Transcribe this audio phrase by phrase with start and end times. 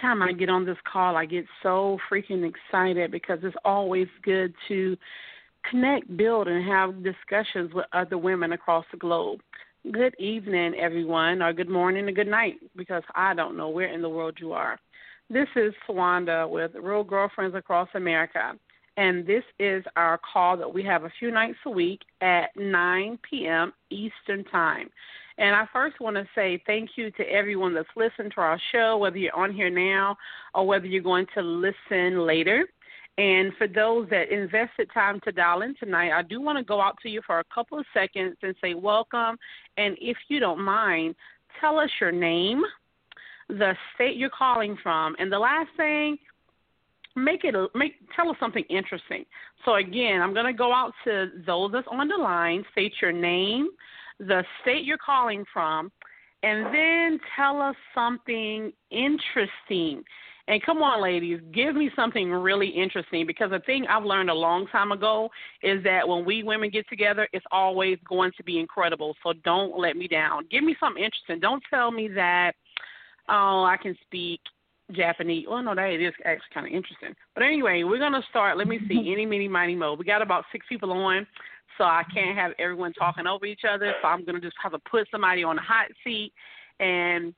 [0.00, 4.54] time I get on this call, I get so freaking excited because it's always good
[4.68, 4.96] to
[5.68, 9.40] connect, build, and have discussions with other women across the globe.
[9.92, 14.02] Good evening, everyone, or good morning or good night, because I don't know where in
[14.02, 14.78] the world you are.
[15.30, 18.52] This is Swanda with Real Girlfriends Across America,
[18.96, 23.18] and this is our call that we have a few nights a week at 9
[23.28, 23.72] p.m.
[23.90, 24.88] Eastern Time.
[25.38, 28.98] And I first want to say thank you to everyone that's listened to our show,
[28.98, 30.16] whether you're on here now
[30.54, 32.66] or whether you're going to listen later.
[33.18, 36.80] And for those that invested time to dial in tonight, I do want to go
[36.80, 39.36] out to you for a couple of seconds and say welcome.
[39.76, 41.14] And if you don't mind,
[41.60, 42.62] tell us your name,
[43.48, 46.18] the state you're calling from, and the last thing,
[47.16, 49.24] make it make tell us something interesting.
[49.64, 52.64] So again, I'm going to go out to those that's on the line.
[52.72, 53.70] State your name,
[54.18, 55.90] the state you're calling from,
[56.42, 60.04] and then tell us something interesting.
[60.46, 64.34] And come on, ladies, give me something really interesting because the thing I've learned a
[64.34, 65.28] long time ago
[65.62, 69.14] is that when we women get together, it's always going to be incredible.
[69.22, 70.46] So don't let me down.
[70.50, 71.38] Give me something interesting.
[71.38, 72.52] Don't tell me that,
[73.28, 74.40] oh, I can speak
[74.92, 75.44] Japanese.
[75.48, 77.14] Well, no, that is actually kind of interesting.
[77.34, 78.56] But anyway, we're going to start.
[78.56, 79.12] Let me see.
[79.12, 79.94] Any, mini, mighty, mo.
[79.94, 81.26] We got about six people on
[81.78, 83.94] so I can't have everyone talking over each other.
[84.02, 86.32] So I'm gonna just have to put somebody on the hot seat,
[86.80, 87.32] and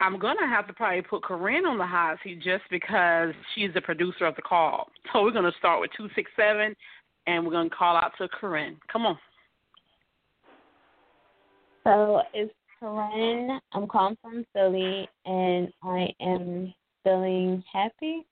[0.00, 3.80] I'm gonna have to probably put Corinne on the hot seat just because she's the
[3.82, 4.88] producer of the call.
[5.12, 6.74] So we're gonna start with two six seven,
[7.26, 8.78] and we're gonna call out to Corinne.
[8.90, 9.18] Come on.
[11.84, 13.60] So it's Corinne.
[13.72, 16.72] I'm calling from Philly, and I am
[17.04, 18.26] feeling happy.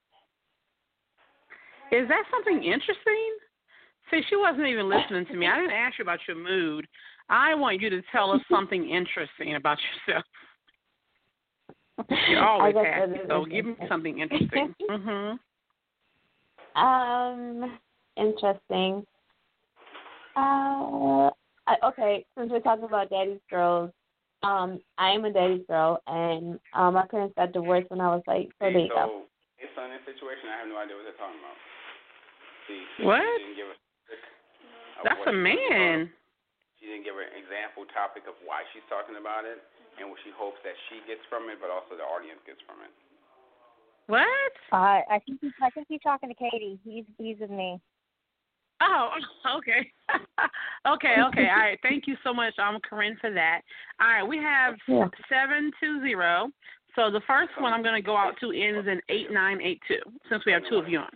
[1.91, 3.37] Is that something interesting?
[4.11, 5.47] See, she wasn't even listening to me.
[5.47, 6.87] I didn't ask you about your mood.
[7.29, 9.77] I want you to tell us something interesting about
[10.07, 10.25] yourself.
[12.29, 14.73] You're always happy, so give me something interesting.
[14.89, 15.37] mm-hmm.
[16.81, 17.77] Um,
[18.17, 19.05] interesting.
[20.35, 21.29] Uh,
[21.67, 22.25] I, okay.
[22.37, 23.91] Since we're talking about daddy's girls,
[24.41, 28.23] um, I am a daddy's girl, and um, my parents got divorced when I was
[28.25, 29.23] like, so there you go.
[29.59, 31.59] Based on this situation, I have no idea what they're talking about.
[32.65, 33.19] See, what?
[33.19, 33.77] Didn't give us
[35.03, 36.09] that's a man.
[36.79, 39.59] She didn't give an example topic of why she's talking about it
[39.99, 42.79] and what she hopes that she gets from it, but also the audience gets from
[42.83, 42.91] it.
[44.07, 44.55] What?
[44.71, 46.79] Uh, I think he's, I think he's talking to Katie.
[46.83, 47.79] He's he's with me.
[48.81, 49.11] Oh,
[49.59, 49.91] okay.
[50.87, 51.47] okay, okay.
[51.49, 51.79] All right.
[51.83, 53.61] Thank you so much, um, Corinne, for that.
[54.01, 54.75] All right, we have
[55.29, 56.49] seven two zero.
[56.95, 59.79] So the first one I'm going to go out to ends in eight nine eight
[59.87, 60.01] two.
[60.29, 61.09] Since we have two of you on.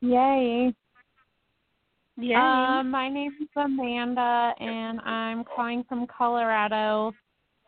[0.00, 0.74] Yay.
[2.20, 2.80] Yeah.
[2.80, 7.12] Uh, my name is Amanda, and I'm calling from Colorado.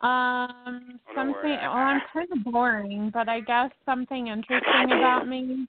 [0.01, 1.35] Um, something.
[1.43, 5.67] Well, I'm kind of boring, but I guess something interesting about me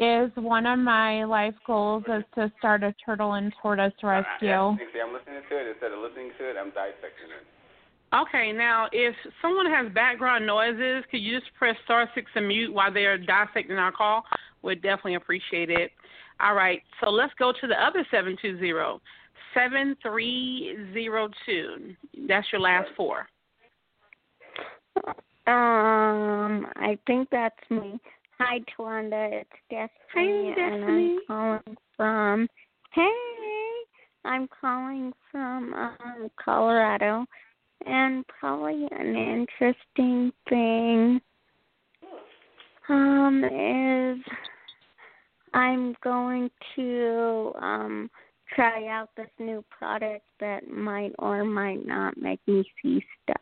[0.00, 4.48] is one of my life goals is to start a turtle and tortoise rescue.
[4.48, 6.56] I'm listening to it instead of listening to it.
[6.58, 7.46] I'm dissecting it.
[8.14, 12.72] Okay, now if someone has background noises, could you just press star six and mute
[12.72, 14.24] while they're dissecting our call?
[14.62, 15.90] We'd definitely appreciate it.
[16.40, 19.00] All right, so let's go to the other 720.
[19.54, 21.94] 7302.
[22.28, 23.26] That's your last four.
[25.46, 27.98] Um, I think that's me.
[28.38, 29.30] Hi, Twanda.
[29.32, 32.46] It's Destiny, Hi, and I'm calling from.
[32.92, 33.10] Hey,
[34.24, 37.24] I'm calling from um, Colorado,
[37.86, 41.20] and probably an interesting thing
[42.88, 44.18] um is
[45.54, 48.10] I'm going to um
[48.54, 53.36] try out this new product that might or might not make me see stuff.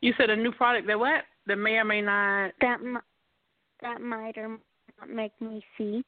[0.00, 1.24] You said a new product that what?
[1.46, 2.52] That may or may not.
[2.60, 2.78] That
[3.82, 4.60] that might or might
[5.00, 6.04] not make me see.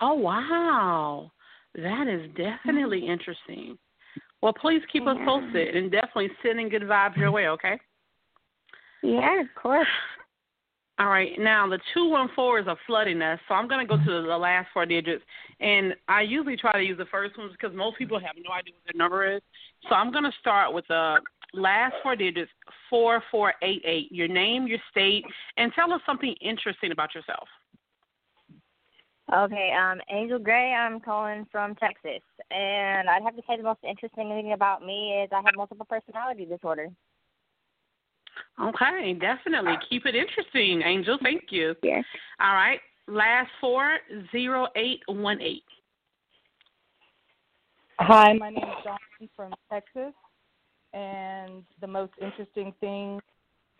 [0.00, 1.30] Oh wow,
[1.74, 3.12] that is definitely mm-hmm.
[3.12, 3.78] interesting.
[4.42, 5.12] Well, please keep yeah.
[5.12, 7.48] us posted and definitely sending good vibes your way.
[7.48, 7.78] Okay.
[9.02, 9.86] Yeah, of course.
[10.98, 14.26] All right, now the 214 is a flooding us, so I'm going to go to
[14.26, 15.24] the last four digits.
[15.58, 18.74] And I usually try to use the first ones because most people have no idea
[18.74, 19.42] what their number is.
[19.88, 21.16] So I'm going to start with the
[21.54, 22.50] last four digits
[22.90, 24.12] 4488.
[24.12, 25.24] Your name, your state,
[25.56, 27.48] and tell us something interesting about yourself.
[29.32, 32.20] Okay, um, Angel Gray, I'm calling from Texas.
[32.50, 35.86] And I'd have to say the most interesting thing about me is I have multiple
[35.88, 36.90] personality disorder.
[38.60, 39.74] Okay, definitely.
[39.88, 41.18] Keep it interesting, Angel.
[41.22, 41.74] Thank you.
[41.82, 42.04] Yes.
[42.40, 42.80] All right.
[43.08, 43.98] Last four
[44.30, 45.64] zero eight one eight.
[47.98, 48.98] Hi, my name is Dawn
[49.36, 50.12] from Texas,
[50.92, 53.20] and the most interesting thing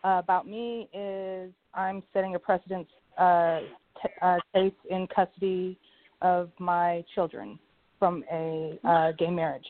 [0.03, 3.59] uh, about me is I'm setting a precedent uh,
[4.01, 5.77] t- uh, case in custody
[6.21, 7.59] of my children
[7.99, 9.65] from a uh, gay marriage.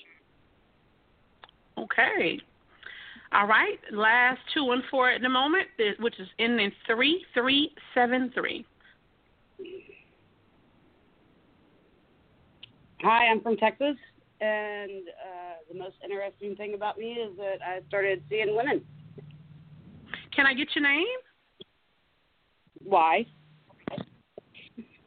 [1.77, 2.39] Okay.
[3.33, 3.79] All right.
[3.91, 5.67] Last two and four at the moment,
[5.99, 8.65] which is in the three three seven three.
[13.01, 13.97] Hi, I'm from Texas,
[14.39, 18.81] and uh, the most interesting thing about me is that I started seeing women.
[20.33, 21.05] Can I get your name?
[22.83, 23.25] Why?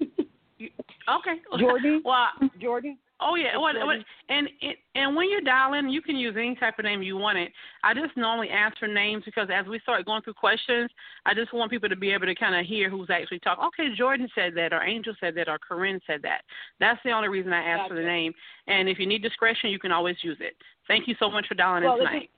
[0.02, 1.40] okay.
[1.58, 2.02] Jordan.
[2.05, 2.28] well,
[2.61, 2.99] Jordan.
[3.19, 3.97] Oh yeah, what, what,
[4.29, 4.47] and
[4.95, 7.51] and when you're dialing, you can use any type of name you want it.
[7.83, 10.91] I just normally ask for names because as we start going through questions,
[11.25, 13.65] I just want people to be able to kind of hear who's actually talking.
[13.69, 16.43] Okay, Jordan said that, or Angel said that, or Corinne said that.
[16.79, 17.95] That's the only reason I ask gotcha.
[17.95, 18.35] for the name.
[18.67, 20.55] And if you need discretion, you can always use it.
[20.87, 22.23] Thank you so much for dialing well, in tonight.
[22.25, 22.29] Is,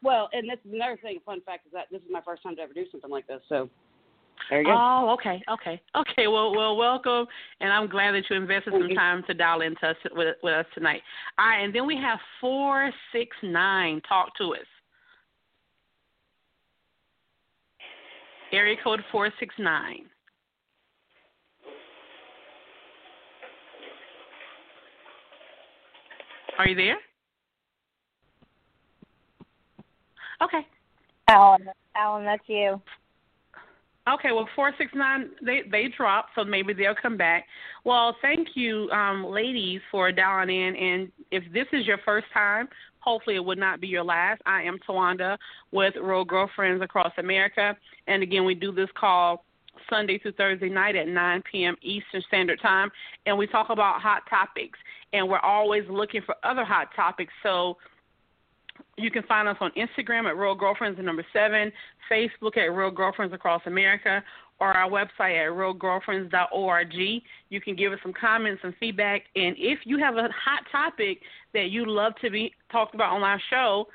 [0.00, 1.16] well, and this is another thing.
[1.16, 3.26] A fun fact is that this is my first time to ever do something like
[3.26, 3.68] this, so
[4.50, 4.72] there you go.
[4.76, 6.26] Oh, okay, okay, okay.
[6.26, 7.26] Well, well, welcome,
[7.60, 10.66] and I'm glad that you invested some time to dial into us with, with us
[10.74, 11.02] tonight.
[11.38, 14.00] All right, and then we have four six nine.
[14.08, 14.66] Talk to us.
[18.52, 20.06] Area code four six nine.
[26.58, 26.98] Are you there?
[30.42, 30.66] Okay.
[31.28, 32.80] Alan, Alan, that's you.
[34.06, 37.46] Okay, well, four six nine they they dropped, so maybe they'll come back.
[37.84, 40.76] Well, thank you, um, ladies, for dialing in.
[40.76, 42.68] And if this is your first time,
[43.00, 44.42] hopefully it would not be your last.
[44.44, 45.38] I am Tawanda
[45.72, 47.74] with Real Girlfriends Across America,
[48.06, 49.42] and again, we do this call
[49.88, 51.74] Sunday through Thursday night at 9 p.m.
[51.82, 52.90] Eastern Standard Time,
[53.24, 54.78] and we talk about hot topics.
[55.12, 57.32] And we're always looking for other hot topics.
[57.44, 57.76] So
[58.96, 61.72] you can find us on Instagram at Real Girlfriends number seven,
[62.10, 64.22] Facebook at Real Girlfriends Across America,
[64.60, 66.94] or our website at realgirlfriends.org.
[66.94, 69.22] You can give us some comments and feedback.
[69.34, 71.18] And if you have a hot topic
[71.52, 73.86] that you'd love to be talked about on our show,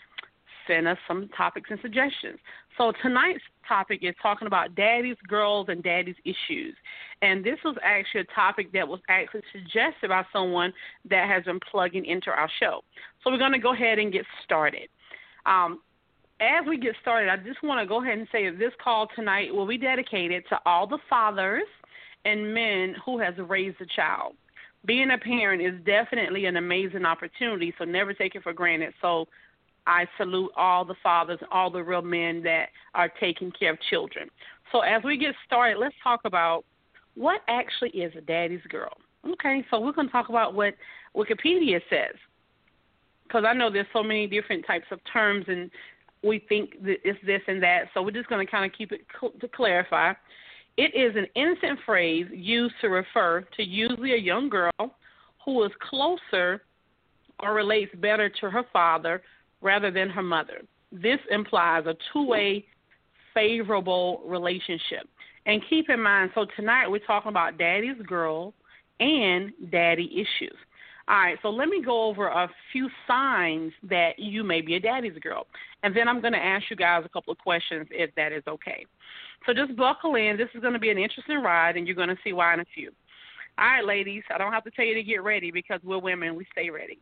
[0.68, 2.38] send us some topics and suggestions.
[2.80, 6.74] So tonight's topic is talking about daddy's girls and daddy's issues.
[7.22, 10.72] And this was actually a topic that was actually suggested by someone
[11.10, 12.82] that has been plugging into our show.
[13.22, 14.88] So we're going to go ahead and get started.
[15.46, 15.82] Um,
[16.40, 19.10] as we get started, I just want to go ahead and say that this call
[19.14, 21.68] tonight will be dedicated to all the fathers
[22.24, 24.36] and men who has raised a child.
[24.86, 28.94] Being a parent is definitely an amazing opportunity, so never take it for granted.
[29.02, 29.28] So
[29.90, 34.30] I salute all the fathers, all the real men that are taking care of children.
[34.72, 36.64] So as we get started, let's talk about
[37.16, 38.94] what actually is a daddy's girl.
[39.28, 40.76] Okay, so we're going to talk about what
[41.16, 42.16] Wikipedia says.
[43.24, 45.72] Because I know there's so many different types of terms and
[46.24, 47.86] we think that it's this and that.
[47.94, 50.14] So we're just going to kind of keep it cl- to clarify.
[50.78, 54.96] It is an innocent phrase used to refer to usually a young girl
[55.44, 56.62] who is closer
[57.40, 59.24] or relates better to her father
[59.62, 60.62] rather than her mother.
[60.92, 62.66] This implies a two way
[63.34, 65.08] favorable relationship.
[65.46, 68.54] And keep in mind, so tonight we're talking about daddy's girl
[69.00, 70.56] and daddy issues.
[71.08, 74.80] All right, so let me go over a few signs that you may be a
[74.80, 75.48] daddy's girl.
[75.82, 78.44] And then I'm going to ask you guys a couple of questions if that is
[78.48, 78.86] okay.
[79.48, 80.38] So just buckle in.
[80.38, 82.60] This is going to be an interesting ride, and you're going to see why in
[82.60, 82.92] a few.
[83.58, 86.36] All right, ladies, I don't have to tell you to get ready because we're women.
[86.36, 87.00] We stay ready.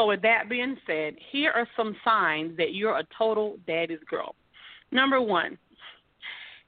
[0.00, 4.34] So, with that being said, here are some signs that you're a total daddy's girl.
[4.92, 5.58] Number one,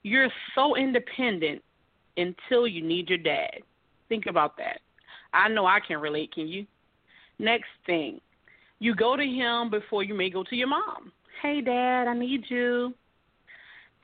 [0.02, 1.62] you're so independent
[2.18, 3.60] until you need your dad.
[4.10, 4.80] Think about that.
[5.32, 6.66] I know I can relate, can you?
[7.38, 8.20] Next thing,
[8.80, 11.10] you go to him before you may go to your mom.
[11.40, 12.92] Hey, dad, I need you.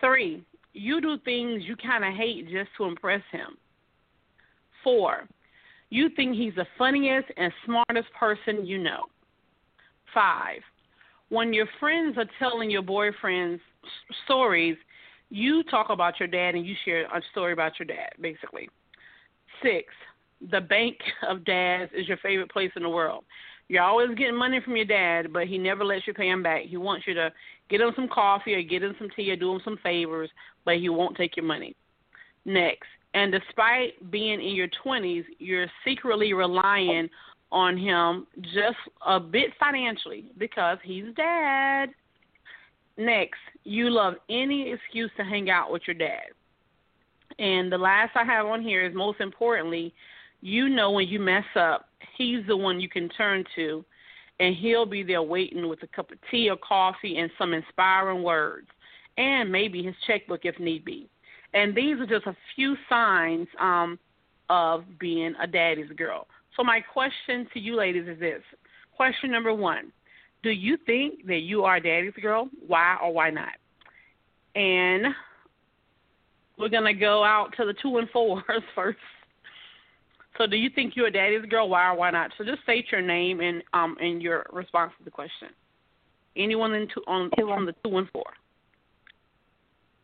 [0.00, 0.42] Three,
[0.72, 3.58] you do things you kind of hate just to impress him.
[4.82, 5.28] Four,
[5.90, 9.04] you think he's the funniest and smartest person you know.
[10.14, 10.60] Five,
[11.28, 13.60] when your friends are telling your boyfriends
[14.24, 14.76] stories,
[15.30, 18.68] you talk about your dad and you share a story about your dad, basically.
[19.62, 19.86] Six,
[20.50, 20.96] the bank
[21.28, 23.24] of dads is your favorite place in the world.
[23.68, 26.62] You're always getting money from your dad, but he never lets you pay him back.
[26.62, 27.30] He wants you to
[27.68, 30.30] get him some coffee or get him some tea or do him some favors,
[30.64, 31.76] but he won't take your money.
[32.46, 37.10] Next, and despite being in your 20s, you're secretly relying
[37.50, 38.76] on him just
[39.06, 41.90] a bit financially because he's dad.
[42.96, 46.32] Next, you love any excuse to hang out with your dad.
[47.38, 49.94] And the last I have on here is most importantly,
[50.40, 53.84] you know when you mess up, he's the one you can turn to,
[54.40, 58.22] and he'll be there waiting with a cup of tea or coffee and some inspiring
[58.22, 58.68] words.
[59.18, 61.08] and maybe his checkbook if need be.
[61.54, 63.98] And these are just a few signs um,
[64.48, 66.26] of being a daddy's girl.
[66.58, 68.42] So my question to you ladies is this.
[68.96, 69.92] Question number one.
[70.42, 72.48] Do you think that you are daddy's girl?
[72.66, 73.52] Why or why not?
[74.56, 75.06] And
[76.58, 78.42] we're gonna go out to the two and fours
[78.74, 78.98] first.
[80.36, 81.68] So do you think you're a daddy's girl?
[81.68, 82.32] Why or why not?
[82.36, 85.48] So just state your name and um and your response to the question.
[86.36, 88.24] Anyone in two on two from the two and four.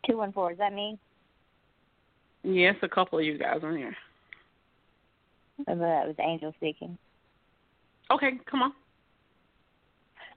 [0.08, 0.52] Two and four.
[0.52, 0.98] Is that me?
[2.44, 3.96] Yes, a couple of you guys on here.
[5.66, 6.98] That was Angel speaking.
[8.10, 8.72] Okay, come on.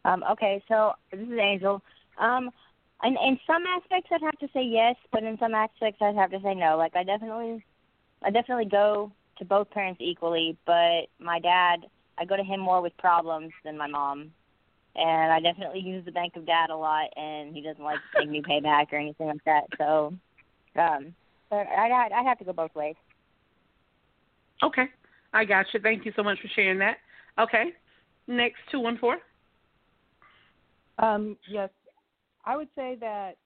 [0.06, 1.82] Um, okay, so this is Angel.
[2.20, 2.50] Um,
[3.04, 6.32] in, in some aspects, I'd have to say yes, but in some aspects, I'd have
[6.32, 6.78] to say no.
[6.78, 7.64] Like I definitely,
[8.24, 11.86] I definitely go to both parents equally, but my dad,
[12.18, 14.32] I go to him more with problems than my mom,
[14.96, 18.20] and I definitely use the bank of dad a lot, and he doesn't like to
[18.22, 19.64] make me pay back or anything like that.
[19.78, 20.14] So,
[20.76, 21.14] um,
[21.50, 22.96] but I'd, I'd, I'd have to go both ways.
[24.64, 24.86] Okay.
[25.38, 25.80] I got you.
[25.80, 26.98] Thank you so much for sharing that.
[27.40, 27.66] Okay.
[28.28, 29.22] Next, 214.
[30.98, 31.70] Um, yes.
[32.44, 33.38] I would say that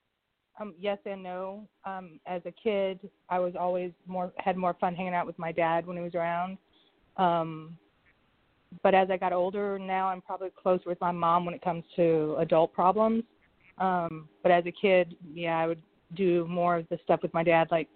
[0.58, 1.68] um, yes and no.
[1.86, 5.52] Um, as a kid, I was always more had more fun hanging out with my
[5.52, 6.58] dad when he was around.
[7.18, 7.78] Um,
[8.84, 11.84] but as I got older, now I'm probably closer with my mom when it comes
[11.98, 13.24] to adult problems.
[13.80, 15.82] Um, but as a kid, yeah, I would
[16.16, 17.90] do more of the stuff with my dad, like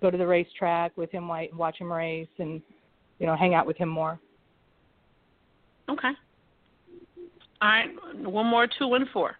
[0.00, 2.62] go to the racetrack with him, like watch him race, and
[3.20, 4.18] you know, hang out with him more.
[5.88, 6.10] Okay.
[7.62, 7.90] All right.
[8.16, 9.36] One more, two and four.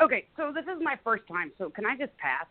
[0.00, 2.46] Okay, so this is my first time, so can I just pass?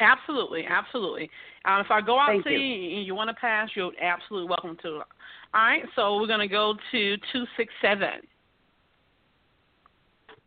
[0.00, 1.30] Absolutely, absolutely.
[1.66, 2.58] Um, if I go out Thank to you.
[2.58, 4.88] you and you want to pass, you're absolutely welcome to.
[4.88, 5.04] All
[5.54, 8.08] right, so we're going to go to 267.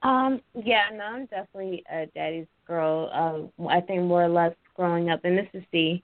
[0.01, 3.09] Um, yeah, no, I'm definitely a daddy's girl.
[3.13, 6.03] Um, I think more or less growing up in Mississippi.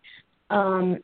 [0.50, 1.00] Um,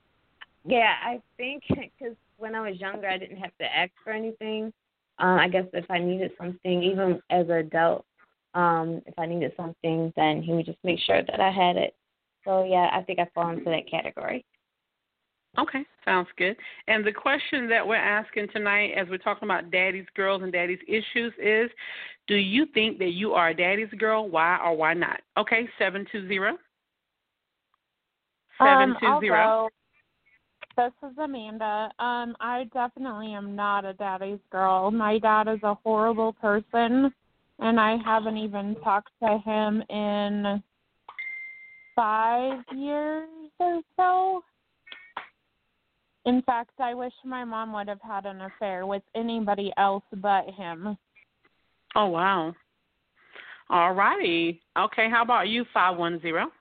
[0.65, 4.73] yeah, I think because when I was younger, I didn't have to ask for anything.
[5.19, 8.05] Um, I guess if I needed something, even as an adult,
[8.53, 11.95] um, if I needed something, then he would just make sure that I had it.
[12.43, 14.45] So yeah, I think I fall into that category.
[15.57, 16.57] Okay, sounds good.
[16.87, 20.79] And the question that we're asking tonight, as we're talking about daddy's girls and daddy's
[20.87, 21.69] issues, is
[22.27, 24.27] do you think that you are a daddy's girl?
[24.29, 25.21] Why or why not?
[25.37, 26.57] Okay, 720.
[28.59, 29.69] Um, I'll 720.
[30.77, 31.89] This is Amanda.
[31.99, 34.91] Um, I definitely am not a daddy's girl.
[34.91, 37.13] My dad is a horrible person,
[37.59, 40.61] and I haven't even talked to him in
[41.95, 44.43] five years or so.
[46.25, 50.45] In fact, I wish my mom would have had an affair with anybody else but
[50.57, 50.97] him.
[51.95, 52.53] Oh, wow.
[53.69, 54.61] All righty.
[54.77, 56.51] Okay, how about you, Five one zero.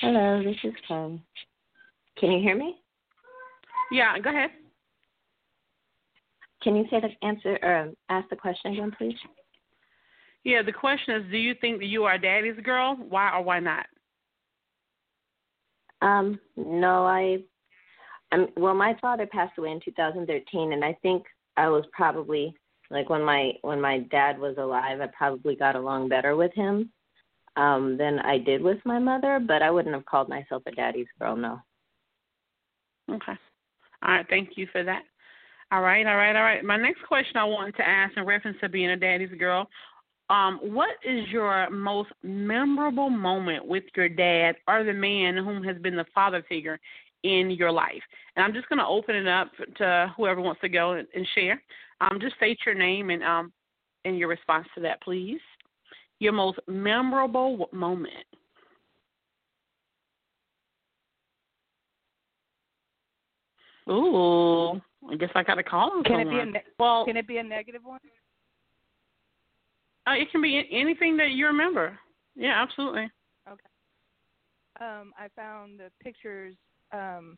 [0.00, 1.20] Hello, this is Kay.
[2.18, 2.76] Can you hear me?
[3.90, 4.50] Yeah, go ahead.
[6.62, 9.16] Can you say the answer or ask the question again, please?
[10.44, 12.96] Yeah, the question is, do you think that you are daddy's girl?
[13.08, 13.86] Why or why not?
[16.00, 17.38] Um, no, I.
[18.32, 21.24] Um, well, my father passed away in 2013, and I think
[21.56, 22.56] I was probably
[22.92, 26.90] like when my when my dad was alive, I probably got along better with him
[27.56, 31.06] um than I did with my mother, but I wouldn't have called myself a daddy's
[31.18, 31.60] girl, no.
[33.10, 33.32] Okay.
[34.02, 35.02] All right, thank you for that.
[35.70, 36.64] All right, all right, all right.
[36.64, 39.68] My next question I wanted to ask in reference to being a daddy's girl,
[40.28, 45.76] um, what is your most memorable moment with your dad or the man whom has
[45.78, 46.78] been the father figure
[47.22, 48.02] in your life?
[48.36, 51.26] And I'm just going to open it up to whoever wants to go and, and
[51.34, 51.62] share.
[52.02, 53.52] Um, just state your name and um,
[54.04, 55.40] and your response to that, please.
[56.18, 58.26] Your most memorable moment.
[63.88, 64.80] Ooh,
[65.10, 66.02] I guess I got to call.
[66.04, 67.04] Can it be a ne- well?
[67.04, 68.00] Can it be a negative one?
[70.06, 71.98] Uh, it can be anything that you remember.
[72.34, 73.10] Yeah, absolutely.
[73.48, 73.60] Okay.
[74.80, 76.54] Um, I found the pictures
[76.92, 77.36] um,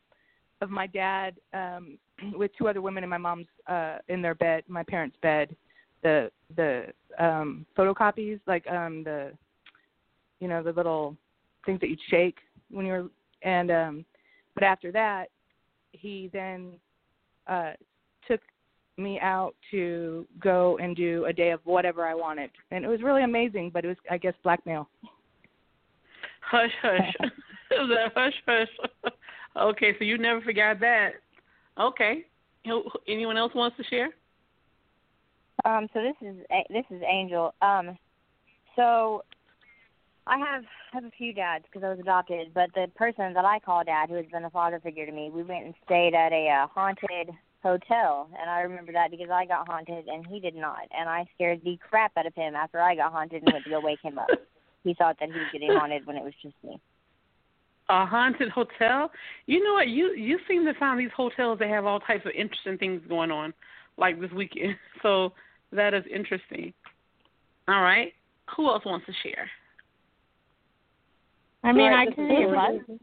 [0.60, 1.98] of my dad um,
[2.34, 5.54] with two other women in my mom's uh, in their bed, my parents' bed.
[6.02, 6.86] The the
[7.18, 9.32] um, photocopies, like um, the
[10.40, 11.16] you know the little
[11.64, 12.36] things that you'd shake
[12.70, 13.08] when you were,
[13.42, 14.04] and um,
[14.54, 15.30] but after that,
[15.92, 16.72] he then
[17.46, 17.72] uh,
[18.28, 18.40] took
[18.96, 23.02] me out to go and do a day of whatever I wanted, and it was
[23.02, 23.70] really amazing.
[23.72, 24.88] But it was, I guess, blackmail.
[26.42, 27.14] Hush hush.
[27.70, 29.12] the hush hush.
[29.56, 31.10] okay, so you never forgot that.
[31.78, 32.24] Okay.
[33.08, 34.10] Anyone else wants to share?
[35.64, 36.36] Um, so this is
[36.70, 37.54] this is Angel.
[37.62, 37.96] Um,
[38.76, 39.22] so
[40.26, 43.58] I have have a few dads because I was adopted, but the person that I
[43.58, 46.32] call dad, who has been a father figure to me, we went and stayed at
[46.32, 47.30] a uh, haunted
[47.62, 51.26] hotel, and I remember that because I got haunted and he did not, and I
[51.34, 54.00] scared the crap out of him after I got haunted and went to go wake
[54.02, 54.28] him up.
[54.84, 56.78] He thought that he was getting haunted when it was just me.
[57.90, 59.10] A haunted hotel?
[59.46, 59.88] You know what?
[59.88, 63.30] You you seem to find these hotels that have all types of interesting things going
[63.30, 63.52] on,
[63.98, 64.76] like this weekend.
[65.02, 65.34] So
[65.70, 66.72] that is interesting.
[67.68, 68.14] All right.
[68.56, 69.50] Who else wants to share?
[71.62, 73.02] I mean, right, I can do Let's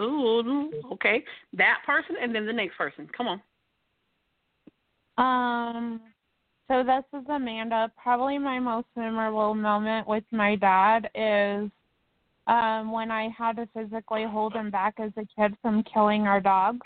[0.00, 1.24] Ooh, okay.
[1.54, 3.08] That person and then the next person.
[3.16, 3.42] Come on.
[5.18, 6.00] Um,
[6.68, 7.90] so this is Amanda.
[8.00, 11.70] Probably my most memorable moment with my dad is
[12.48, 16.40] um when I had to physically hold him back as a kid from killing our
[16.40, 16.80] dog.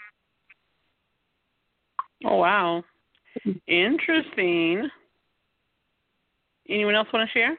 [2.25, 2.85] Oh wow.
[3.67, 4.89] Interesting.
[6.69, 7.57] Anyone else want to share?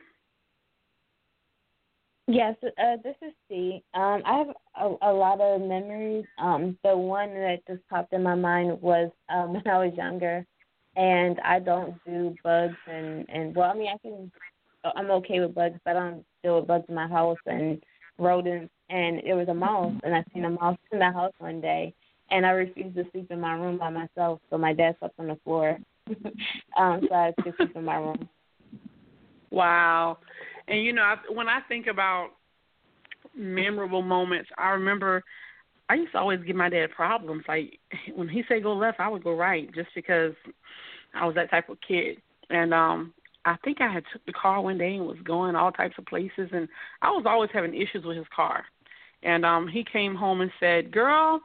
[2.28, 3.84] Yes, uh, this is C.
[3.94, 4.48] Um, I have
[4.80, 6.26] a, a lot of memories.
[6.38, 10.46] Um, the one that just popped in my mind was um, when I was younger,
[10.96, 14.32] and I don't do bugs and and well, I mean I can,
[14.96, 17.84] I'm okay with bugs, but I don't deal with bugs in my house and
[18.18, 18.72] rodents.
[18.90, 21.96] And it was a mouse, and I seen a mouse in the house one day,
[22.30, 25.28] and I refused to sleep in my room by myself, so my dad slept on
[25.28, 25.80] the floor.
[26.78, 28.30] um, so I had to sleep in my room.
[29.50, 30.20] Wow.
[30.68, 32.32] And you know, I, when I think about
[33.36, 35.24] memorable moments, I remember
[35.90, 37.44] I used to always give my dad problems.
[37.48, 37.80] Like
[38.16, 40.34] when he said go left, I would go right, just because
[41.14, 42.18] I was that type of kid.
[42.50, 43.14] And um
[43.46, 46.06] I think I had took the car one day and was going all types of
[46.06, 46.68] places, and
[47.02, 48.64] I was always having issues with his car.
[49.24, 51.42] And um he came home and said, "Girl."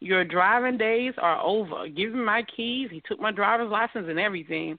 [0.00, 1.88] Your driving days are over.
[1.88, 2.90] Give me my keys.
[2.90, 4.78] He took my driver's license and everything.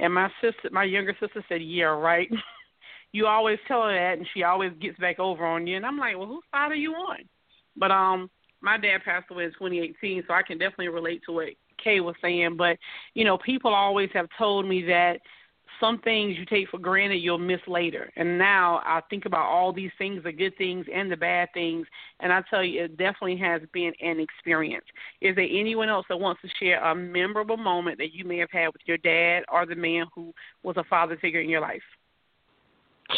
[0.00, 2.28] And my sister, my younger sister, said, "Yeah, right."
[3.12, 5.76] you always tell her that, and she always gets back over on you.
[5.76, 7.18] And I'm like, "Well, whose side are you on?"
[7.76, 11.48] But um, my dad passed away in 2018, so I can definitely relate to what
[11.82, 12.56] Kay was saying.
[12.56, 12.78] But
[13.14, 15.20] you know, people always have told me that
[15.80, 18.10] some things you take for granted you'll miss later.
[18.16, 21.86] And now I think about all these things, the good things and the bad things,
[22.20, 24.84] and I tell you, it definitely has been an experience.
[25.20, 28.50] Is there anyone else that wants to share a memorable moment that you may have
[28.50, 31.82] had with your dad or the man who was a father figure in your life?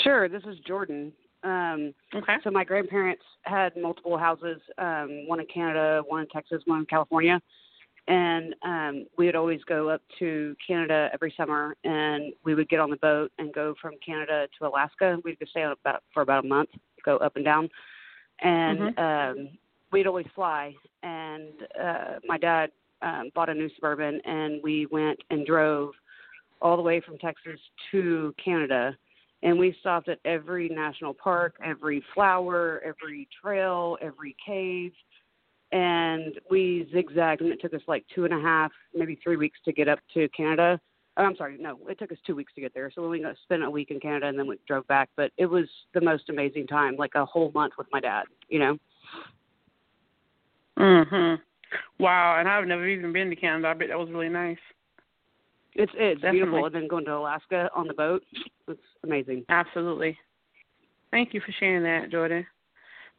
[0.03, 0.29] Sure.
[0.29, 1.13] This is Jordan.
[1.43, 2.37] Um, okay.
[2.45, 6.87] So my grandparents had multiple houses, um, one in Canada, one in Texas, one in
[6.87, 7.41] California
[8.11, 12.81] and um we would always go up to Canada every summer and we would get
[12.81, 15.19] on the boat and go from Canada to Alaska.
[15.25, 16.71] We'd go stay on about for about a month,
[17.05, 17.71] go up and down.
[18.43, 19.41] And mm-hmm.
[19.41, 19.49] um
[19.93, 22.71] we'd always fly and uh my dad
[23.01, 25.93] um bought a new suburban and we went and drove
[26.61, 27.61] all the way from Texas
[27.93, 28.97] to Canada
[29.43, 34.93] and we stopped at every national park, every flower, every trail, every cave
[35.73, 39.59] and we zigzagged, and it took us like two and a half, maybe three weeks
[39.65, 40.81] to get up to Canada.
[41.17, 42.91] Oh, I'm sorry, no, it took us two weeks to get there.
[42.95, 45.11] So we spent a week in Canada and then we drove back.
[45.17, 48.25] But it was the most amazing time, like a whole month with my dad.
[48.49, 48.79] You know.
[50.79, 51.41] Mhm.
[51.99, 53.69] Wow, and I've never even been to Canada.
[53.69, 54.59] I bet that was really nice.
[55.75, 56.39] It's it's Definitely.
[56.41, 58.25] beautiful, and then going to Alaska on the boat,
[58.67, 59.45] it's amazing.
[59.49, 60.19] Absolutely.
[61.11, 62.47] Thank you for sharing that, Jordan.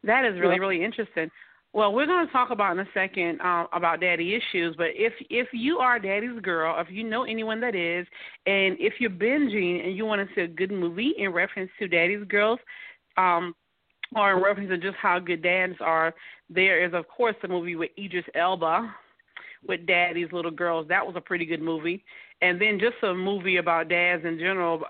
[0.03, 1.29] That is really really interesting.
[1.73, 4.75] Well, we're going to talk about in a second uh, about daddy issues.
[4.77, 8.05] But if if you are daddy's girl, if you know anyone that is,
[8.45, 11.87] and if you're binging and you want to see a good movie in reference to
[11.87, 12.59] daddy's girls,
[13.15, 13.55] um,
[14.15, 16.13] or in reference to just how good dads are,
[16.49, 18.93] there is of course the movie with Idris Elba
[19.65, 20.87] with Daddy's Little Girls.
[20.89, 22.03] That was a pretty good movie.
[22.41, 24.81] And then just a movie about dads in general.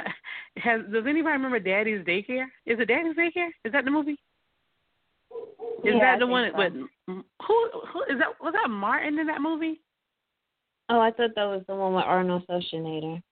[0.58, 2.44] Has does anybody remember Daddy's Daycare?
[2.66, 3.48] Is it Daddy's Daycare?
[3.64, 4.18] Is that the movie?
[5.84, 6.58] Is yeah, that the one so.
[6.58, 6.72] with
[7.06, 7.22] who?
[7.92, 8.40] Who is that?
[8.40, 9.80] Was that Martin in that movie?
[10.88, 13.22] Oh, I thought that was the one with Arnold Schwarzenegger.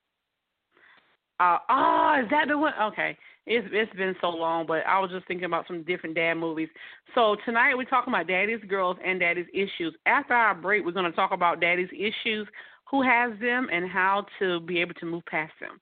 [1.41, 2.73] Uh, oh, is that the one?
[2.81, 6.35] Okay, it's it's been so long, but I was just thinking about some different dad
[6.35, 6.69] movies.
[7.15, 9.95] So tonight we're talking about daddy's girls and daddy's issues.
[10.07, 12.49] After our break, we're going to talk about daddy's issues,
[12.91, 15.81] who has them, and how to be able to move past them.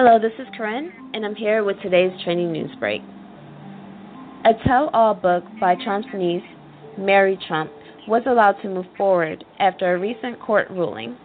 [0.00, 3.02] Hello, this is Corinne, and I'm here with today's training news break.
[4.44, 6.44] A tell all book by Trump's niece,
[6.96, 7.72] Mary Trump,
[8.06, 11.16] was allowed to move forward after a recent court ruling.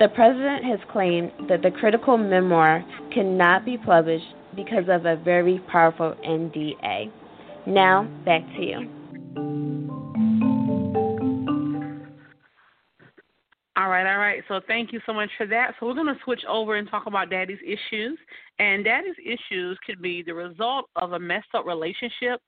[0.00, 5.60] The president has claimed that the critical memoir cannot be published because of a very
[5.70, 7.12] powerful NDA.
[7.68, 10.07] Now, back to you.
[13.78, 14.42] All right, all right.
[14.48, 15.74] So thank you so much for that.
[15.78, 18.18] So we're going to switch over and talk about daddy's issues.
[18.58, 22.40] And daddy's issues could be the result of a messed up relationship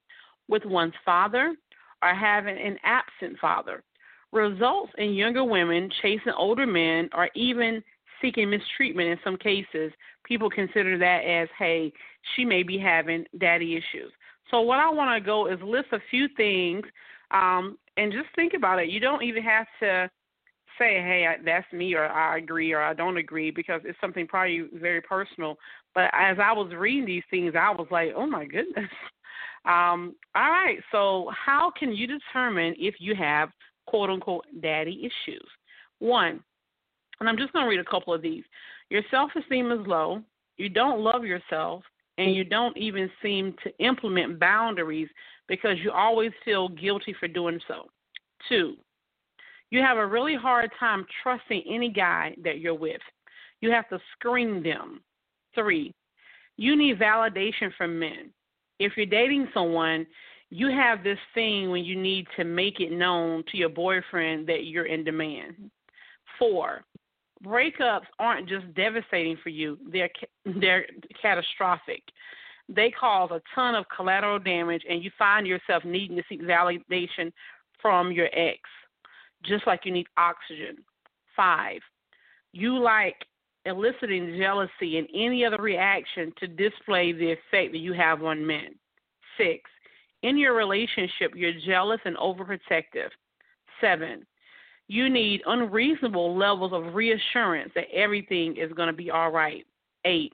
[0.48, 1.54] with one's father
[2.02, 3.84] or having an absent father.
[4.32, 7.80] Results in younger women chasing older men or even
[8.20, 9.92] seeking mistreatment in some cases.
[10.24, 11.92] People consider that as, hey,
[12.34, 14.10] she may be having daddy issues.
[14.50, 16.84] So what I want to go is list a few things
[17.30, 18.88] um, and just think about it.
[18.88, 20.10] You don't even have to
[20.80, 24.64] say, hey, that's me, or I agree, or I don't agree, because it's something probably
[24.74, 25.56] very personal.
[25.94, 28.90] But as I was reading these things, I was like, oh my goodness.
[29.66, 33.50] Um, all right, so how can you determine if you have
[33.86, 35.46] quote unquote daddy issues?
[35.98, 36.42] One,
[37.20, 38.42] and I'm just going to read a couple of these.
[38.88, 40.22] Your self esteem is low,
[40.56, 41.82] you don't love yourself,
[42.16, 45.08] and you don't even seem to implement boundaries
[45.46, 47.90] because you always feel guilty for doing so.
[48.48, 48.76] Two,
[49.70, 53.00] you have a really hard time trusting any guy that you're with.
[53.60, 55.00] You have to screen them.
[55.54, 55.94] Three,
[56.56, 58.30] you need validation from men.
[58.78, 60.06] If you're dating someone,
[60.50, 64.64] you have this thing when you need to make it known to your boyfriend that
[64.64, 65.70] you're in demand.
[66.38, 66.82] Four,
[67.44, 70.10] breakups aren't just devastating for you, they're
[70.60, 70.86] they're
[71.20, 72.02] catastrophic.
[72.68, 77.32] They cause a ton of collateral damage and you find yourself needing to seek validation
[77.82, 78.60] from your ex
[79.44, 80.76] just like you need oxygen.
[81.36, 81.80] Five,
[82.52, 83.16] you like
[83.66, 88.74] eliciting jealousy and any other reaction to display the effect that you have on men.
[89.36, 89.70] Six,
[90.22, 93.08] in your relationship, you're jealous and overprotective.
[93.80, 94.26] Seven,
[94.88, 99.64] you need unreasonable levels of reassurance that everything is going to be all right.
[100.04, 100.32] Eight,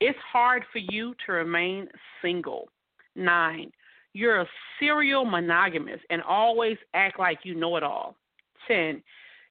[0.00, 1.88] it's hard for you to remain
[2.22, 2.68] single.
[3.14, 3.70] Nine,
[4.12, 8.16] you're a serial monogamist and always act like you know it all.
[8.66, 9.02] 10,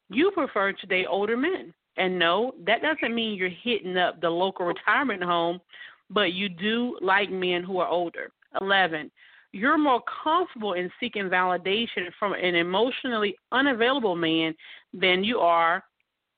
[0.09, 1.73] you prefer to date older men.
[1.97, 5.61] And no, that doesn't mean you're hitting up the local retirement home,
[6.09, 8.31] but you do like men who are older.
[8.61, 9.11] 11,
[9.51, 14.53] you're more comfortable in seeking validation from an emotionally unavailable man
[14.93, 15.83] than you are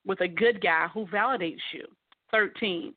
[0.06, 1.86] with a good guy who validates you.
[2.32, 2.94] 13,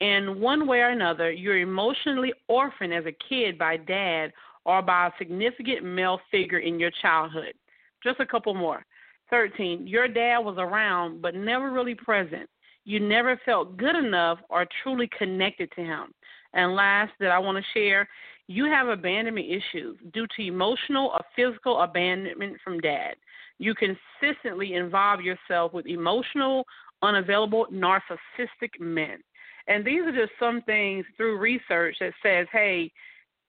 [0.00, 4.32] in one way or another, you're emotionally orphaned as a kid by dad
[4.64, 7.54] or by a significant male figure in your childhood.
[8.02, 8.84] Just a couple more.
[9.30, 9.86] 13.
[9.86, 12.48] Your dad was around but never really present.
[12.84, 16.12] You never felt good enough or truly connected to him.
[16.52, 18.08] And last that I want to share,
[18.46, 23.14] you have abandonment issues due to emotional or physical abandonment from dad.
[23.58, 26.64] You consistently involve yourself with emotional,
[27.02, 29.18] unavailable, narcissistic men.
[29.66, 32.92] And these are just some things through research that says, hey,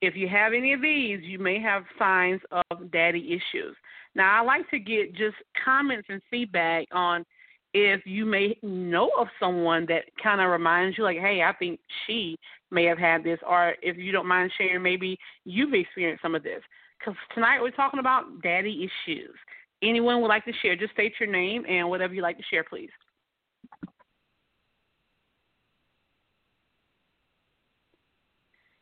[0.01, 3.75] if you have any of these, you may have signs of daddy issues.
[4.15, 7.25] Now, I like to get just comments and feedback on
[7.73, 11.81] if you may know of someone that kind of reminds you, like, hey, I think
[12.07, 12.37] she
[12.71, 16.43] may have had this, or if you don't mind sharing, maybe you've experienced some of
[16.43, 16.61] this.
[16.97, 19.35] Because tonight we're talking about daddy issues.
[19.83, 22.63] Anyone would like to share, just state your name and whatever you'd like to share,
[22.63, 22.89] please.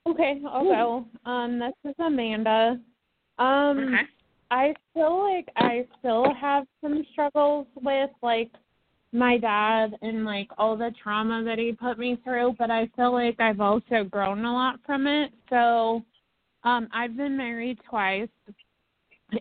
[0.08, 1.06] Okay, I'll go.
[1.26, 2.80] Um, this is Amanda.
[3.40, 4.04] Um, okay.
[4.54, 8.52] I feel like I still have some struggles with like
[9.12, 13.14] my dad and like all the trauma that he put me through, but I feel
[13.14, 15.32] like I've also grown a lot from it.
[15.50, 16.04] So,
[16.64, 18.30] um, I've been married twice,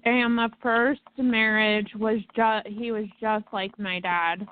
[0.07, 4.49] and the first marriage was just he was just like my dad.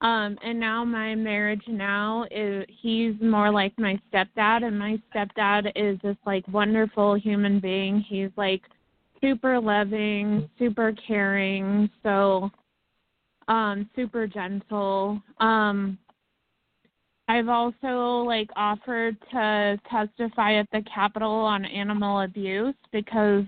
[0.00, 5.70] Um, and now my marriage now is he's more like my stepdad, and my stepdad
[5.76, 8.00] is this like wonderful human being.
[8.00, 8.62] He's like
[9.20, 12.50] super loving, super caring, so
[13.48, 15.22] um super gentle.
[15.40, 15.98] Um
[17.28, 23.44] I've also like offered to testify at the Capitol on animal abuse because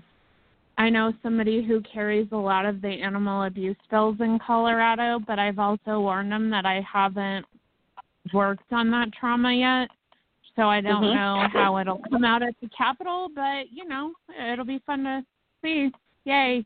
[0.77, 5.39] I know somebody who carries a lot of the animal abuse bills in Colorado, but
[5.39, 7.45] I've also warned them that I haven't
[8.33, 9.89] worked on that trauma yet.
[10.55, 11.15] So I don't mm-hmm.
[11.15, 14.13] know how it'll come out at the Capitol, but you know,
[14.51, 15.25] it'll be fun to
[15.63, 15.91] see.
[16.25, 16.65] Yay.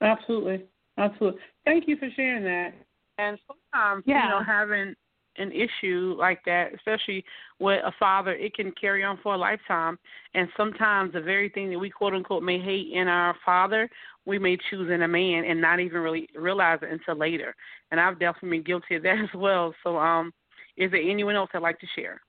[0.00, 0.64] Absolutely.
[0.98, 1.40] Absolutely.
[1.64, 2.74] Thank you for sharing that.
[3.18, 4.24] And sometimes, yeah.
[4.24, 4.94] you know, having
[5.38, 7.24] an issue like that, especially
[7.58, 9.98] with a father, it can carry on for a lifetime.
[10.34, 13.88] And sometimes the very thing that we quote unquote may hate in our father,
[14.24, 17.54] we may choose in a man and not even really realize it until later.
[17.90, 19.74] And I've definitely been guilty of that as well.
[19.82, 20.32] So, um,
[20.76, 22.20] is there anyone else that'd like to share?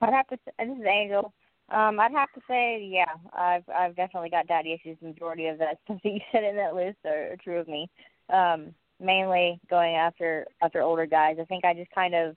[0.00, 0.38] I'd have to.
[0.58, 1.32] This is Angel.
[1.68, 4.98] Um, I'd have to say, yeah, I've I've definitely got daddy issues.
[5.00, 7.68] The majority of that stuff that you said in that list are, are true of
[7.68, 7.88] me.
[8.32, 11.36] Um, mainly going after after older guys.
[11.40, 12.36] I think I just kind of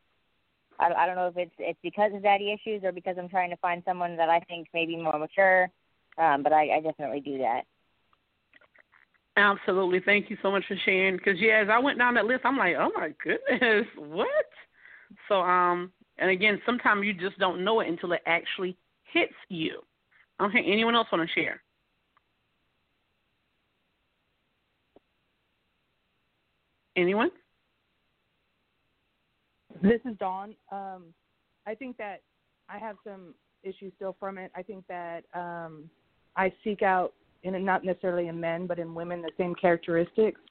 [0.79, 3.49] I, I don't know if it's it's because of daddy issues or because I'm trying
[3.49, 5.69] to find someone that I think may be more mature.
[6.17, 7.61] Um, but I, I definitely do that.
[9.37, 10.01] Absolutely.
[10.05, 11.15] Thank you so much for sharing.
[11.15, 14.27] Because yeah, as I went down that list, I'm like, oh my goodness, what?
[15.27, 18.75] So um, and again, sometimes you just don't know it until it actually
[19.11, 19.81] hits you.
[20.41, 21.61] Okay, anyone else want to share?
[26.95, 27.29] Anyone?
[29.81, 30.55] This is Dawn.
[30.71, 31.05] Um,
[31.65, 32.21] I think that
[32.67, 34.51] I have some issues still from it.
[34.55, 35.89] I think that um,
[36.35, 40.41] I seek out, in not necessarily in men, but in women, the same characteristics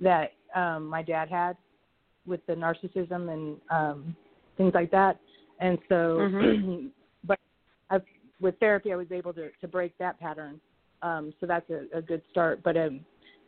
[0.00, 1.56] that um, my dad had
[2.26, 4.16] with the narcissism and um,
[4.58, 5.18] things like that.
[5.60, 6.86] And so, mm-hmm.
[7.24, 7.38] but
[7.88, 8.02] I've,
[8.40, 10.60] with therapy, I was able to to break that pattern.
[11.00, 12.62] Um, so that's a, a good start.
[12.62, 13.00] But um,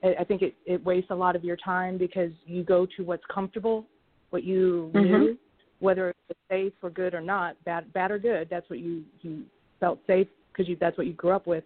[0.03, 3.25] I think it, it wastes a lot of your time because you go to what's
[3.33, 3.87] comfortable,
[4.31, 5.05] what you mm-hmm.
[5.05, 5.39] knew,
[5.81, 8.49] whether it's safe or good or not, bad, bad or good.
[8.51, 9.43] That's what you you
[9.79, 11.65] felt safe because you that's what you grew up with,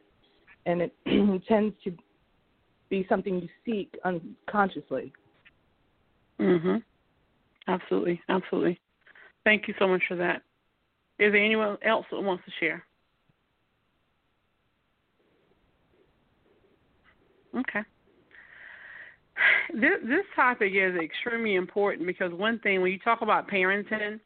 [0.67, 0.95] and it
[1.49, 1.93] tends to
[2.91, 5.13] be something you seek unconsciously.
[6.41, 6.83] Mhm.
[7.67, 8.79] Absolutely, absolutely.
[9.45, 10.43] Thank you so much for that.
[11.19, 12.85] Is there anyone else that wants to share?
[17.57, 17.81] Okay.
[19.73, 24.21] This this topic is extremely important because one thing when you talk about parenting,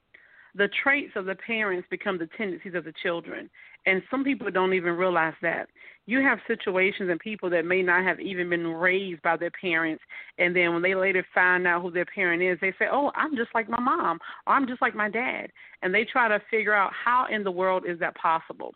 [0.55, 3.49] the traits of the parents become the tendencies of the children.
[3.87, 5.69] And some people don't even realize that.
[6.07, 10.03] You have situations and people that may not have even been raised by their parents,
[10.39, 13.37] and then when they later find out who their parent is, they say, Oh, I'm
[13.37, 15.49] just like my mom, or I'm just like my dad.
[15.83, 18.75] And they try to figure out how in the world is that possible.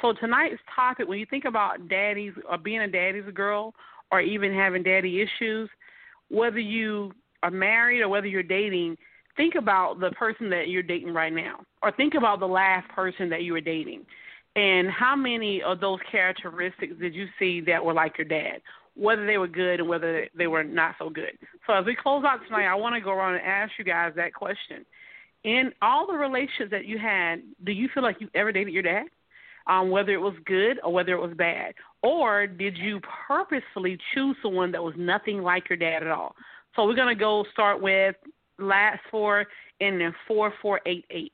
[0.00, 3.74] So, tonight's topic, when you think about daddies or being a daddy's girl,
[4.10, 5.68] or even having daddy issues,
[6.28, 8.96] whether you are married or whether you're dating,
[9.38, 13.30] think about the person that you're dating right now, or think about the last person
[13.30, 14.04] that you were dating,
[14.56, 18.60] and how many of those characteristics did you see that were like your dad,
[18.94, 21.38] whether they were good and whether they were not so good.
[21.66, 24.12] So as we close out tonight, I want to go around and ask you guys
[24.16, 24.84] that question.
[25.44, 28.82] In all the relationships that you had, do you feel like you ever dated your
[28.82, 29.04] dad?
[29.68, 34.34] Um, whether it was good or whether it was bad, or did you purposefully choose
[34.42, 36.34] someone that was nothing like your dad at all?
[36.74, 38.16] So we're gonna go start with
[38.58, 39.46] last four
[39.80, 41.32] and then four four eight eight.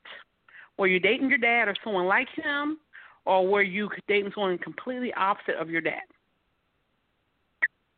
[0.77, 2.77] Were you dating your dad or someone like him,
[3.25, 6.03] or were you dating someone completely opposite of your dad?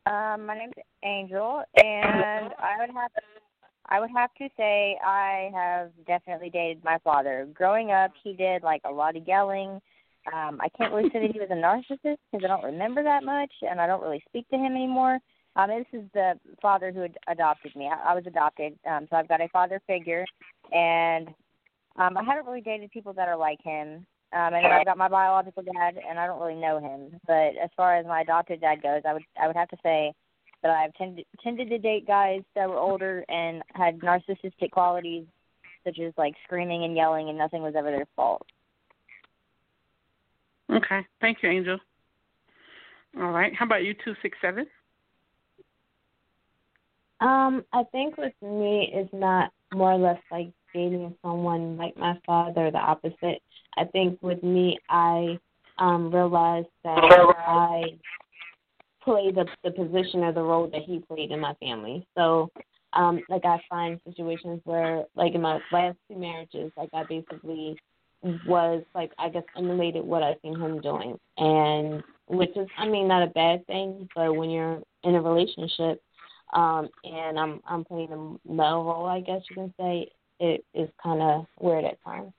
[0.06, 0.72] Um, my name's
[1.04, 3.20] Angel, and I would have to,
[3.90, 7.46] I would have to say I have definitely dated my father.
[7.52, 9.80] Growing up, he did like a lot of yelling.
[10.32, 13.22] Um, I can't really say that he was a narcissist because I don't remember that
[13.22, 15.18] much, and I don't really speak to him anymore.
[15.58, 17.88] Um, this is the father who ad- adopted me.
[17.88, 20.24] I, I was adopted, um, so I've got a father figure,
[20.72, 21.28] and
[21.96, 24.06] um, I haven't really dated people that are like him.
[24.32, 27.18] Um, and I've got my biological dad, and I don't really know him.
[27.26, 30.12] But as far as my adopted dad goes, I would I would have to say
[30.62, 35.24] that I've tended tended to date guys that were older and had narcissistic qualities,
[35.82, 38.46] such as like screaming and yelling, and nothing was ever their fault.
[40.70, 41.78] Okay, thank you, Angel.
[43.18, 44.66] All right, how about you, two six seven?
[47.20, 52.18] Um, I think with me, it's not more or less like dating someone like my
[52.24, 53.42] father, the opposite.
[53.76, 55.38] I think with me, I
[55.78, 56.98] um realized that
[57.46, 57.82] I
[59.02, 62.06] play the the position or the role that he played in my family.
[62.16, 62.50] So,
[62.92, 67.76] um, like I find situations where, like in my last two marriages, like I basically
[68.46, 73.08] was like I guess emulated what I seen him doing, and which is I mean
[73.08, 76.00] not a bad thing, but when you're in a relationship
[76.52, 80.10] um, and I'm I'm playing the male role, I guess you can say.
[80.40, 82.32] It is kind of weird at times.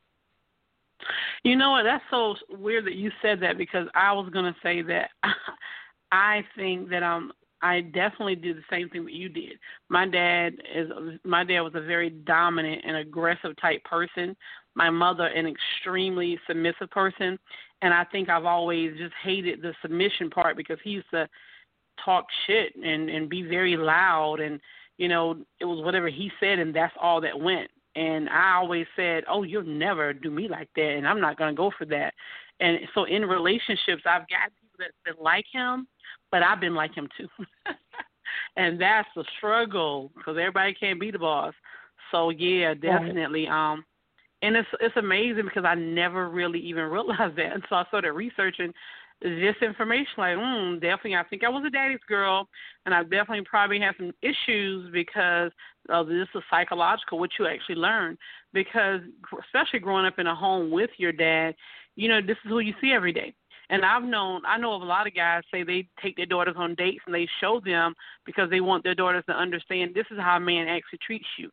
[1.44, 1.84] You know what?
[1.84, 5.10] That's so weird that you said that because I was gonna say that
[6.12, 9.60] I think that um I definitely did the same thing that you did.
[9.90, 10.90] My dad is
[11.24, 14.36] my dad was a very dominant and aggressive type person.
[14.76, 17.38] My mother an extremely submissive person,
[17.82, 21.28] and I think I've always just hated the submission part because he used to
[22.04, 24.60] talk shit and and be very loud and
[24.98, 28.86] you know it was whatever he said and that's all that went and I always
[28.96, 31.86] said, "Oh, you'll never do me like that, and I'm not going to go for
[31.86, 32.14] that."
[32.60, 35.88] And so in relationships, I've got people that, that like him,
[36.32, 37.28] but I've been like him too,
[38.58, 41.54] and that's the struggle because everybody can't be the boss.
[42.12, 43.48] So yeah, definitely.
[43.48, 43.72] Right.
[43.74, 43.84] Um,
[44.42, 48.14] and it's it's amazing because I never really even realized that, and so I started
[48.14, 48.74] researching
[49.22, 50.14] this information.
[50.18, 52.48] Like, mm, definitely, I think I was a daddy's girl,
[52.86, 55.52] and I definitely probably had some issues because
[55.90, 58.18] of this is psychological, what you actually learn.
[58.54, 59.02] Because
[59.46, 61.56] especially growing up in a home with your dad,
[61.96, 63.34] you know, this is who you see every day.
[63.72, 66.56] And I've known, I know of a lot of guys say they take their daughters
[66.58, 67.94] on dates and they show them
[68.26, 71.52] because they want their daughters to understand this is how a man actually treats you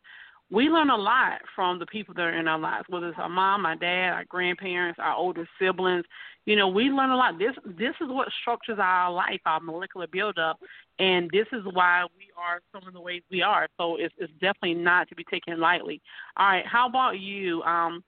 [0.50, 3.28] we learn a lot from the people that are in our lives, whether it's our
[3.28, 6.04] mom, our dad, our grandparents, our older siblings.
[6.44, 7.38] You know, we learn a lot.
[7.38, 10.60] This this is what structures our life, our molecular buildup,
[11.00, 13.66] and this is why we are some of the ways we are.
[13.76, 16.00] So it's it's definitely not to be taken lightly.
[16.36, 17.62] All right, how about you?
[17.62, 18.04] Um,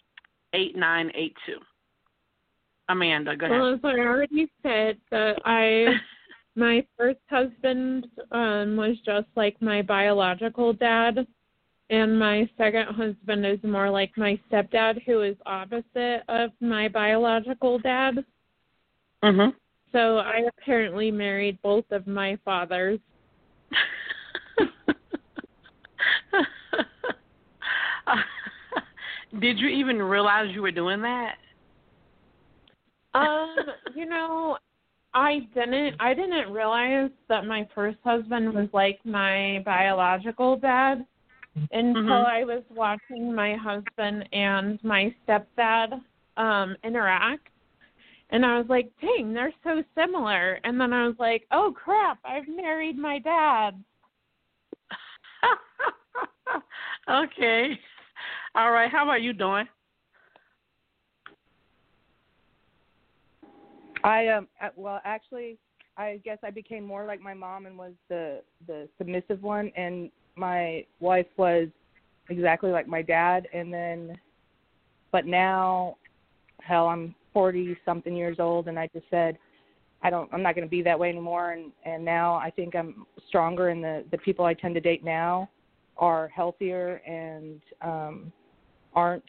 [0.52, 1.58] eight nine eight two.
[2.88, 3.60] Amanda, go ahead.
[3.60, 5.86] Well, as I already said, that I
[6.54, 11.26] my first husband um was just like my biological dad
[11.90, 17.78] and my second husband is more like my stepdad who is opposite of my biological
[17.78, 18.24] dad.
[19.22, 19.54] Mhm.
[19.92, 23.00] So I apparently married both of my fathers.
[29.40, 31.36] Did you even realize you were doing that?
[33.14, 33.56] Um,
[33.94, 34.58] you know,
[35.14, 41.06] I didn't I didn't realize that my first husband was like my biological dad
[41.72, 42.10] until mm-hmm.
[42.10, 46.00] I was watching my husband and my stepdad
[46.36, 47.48] um interact
[48.30, 52.18] and I was like, "Dang, they're so similar." And then I was like, "Oh crap,
[52.24, 53.82] I've married my dad."
[57.10, 57.78] okay.
[58.54, 59.66] All right, how are you doing?
[64.04, 65.58] I um well actually
[65.96, 70.10] I guess I became more like my mom and was the the submissive one and
[70.38, 71.68] my wife was
[72.30, 74.16] exactly like my dad and then
[75.12, 75.96] but now
[76.60, 79.38] hell I'm 40 something years old and I just said
[80.02, 82.74] I don't I'm not going to be that way anymore and and now I think
[82.76, 85.48] I'm stronger and the the people I tend to date now
[85.96, 88.32] are healthier and um
[88.94, 89.24] aren't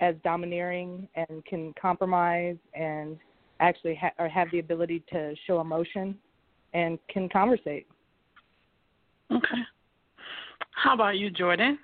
[0.00, 3.18] as domineering and can compromise and
[3.60, 6.16] actually ha- or have the ability to show emotion
[6.74, 7.86] and can conversate.
[9.32, 9.62] Okay.
[10.72, 11.78] How about you, Jordan?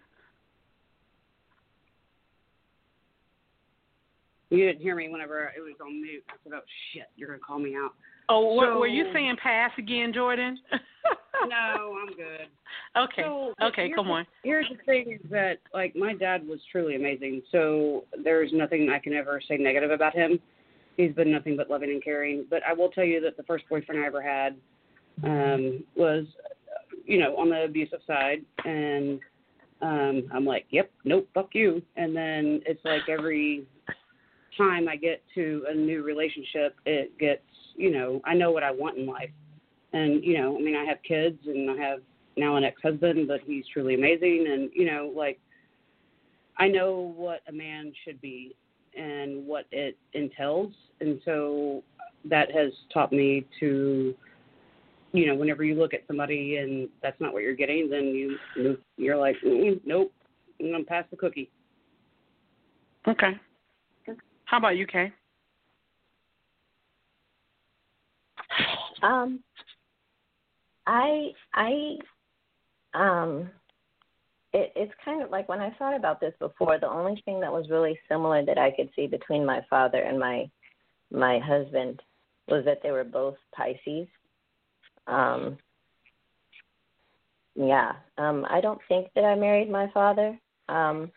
[4.50, 6.22] You didn't hear me whenever it was on mute.
[6.28, 6.60] I said, "Oh
[6.92, 7.94] shit, you're gonna call me out."
[8.28, 9.36] Oh, what, were you saying?
[9.42, 10.58] Pass again, Jordan?
[11.48, 12.48] no, I'm good.
[12.96, 13.22] Okay.
[13.22, 14.26] So, okay, come the, on.
[14.44, 17.42] Here's the thing: is that like my dad was truly amazing.
[17.50, 20.38] So there's nothing I can ever say negative about him.
[20.96, 22.44] He's been nothing but loving and caring.
[22.48, 24.56] But I will tell you that the first boyfriend I ever had
[25.24, 26.26] um was
[27.04, 29.20] you know, on the abusive side, and
[29.80, 31.82] um, I'm like, yep, nope, fuck you.
[31.96, 33.64] And then it's like every
[34.56, 37.42] time I get to a new relationship, it gets,
[37.74, 39.30] you know, I know what I want in life,
[39.92, 42.00] and you know, I mean, I have kids, and I have
[42.36, 45.38] now an ex-husband, but he's truly amazing, and you know, like,
[46.58, 48.54] I know what a man should be
[48.96, 51.82] and what it entails, and so
[52.24, 54.14] that has taught me to
[55.12, 58.78] you know, whenever you look at somebody and that's not what you're getting, then you
[58.96, 60.12] you're like, mm, nope,
[60.60, 61.50] I'm gonna pass the cookie.
[63.06, 63.38] Okay.
[64.44, 65.12] How about you, Kay?
[69.02, 69.40] Um,
[70.86, 71.96] I I
[72.94, 73.50] um,
[74.52, 76.78] it, it's kind of like when I thought about this before.
[76.78, 80.18] The only thing that was really similar that I could see between my father and
[80.18, 80.48] my
[81.10, 82.00] my husband
[82.48, 84.08] was that they were both Pisces
[85.06, 85.58] um,
[87.54, 90.38] yeah, um, I don't think that I married my father.
[90.68, 91.10] Um,